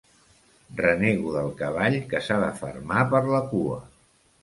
[0.79, 3.83] Renego del cavall que s'ha de fermar per la cua.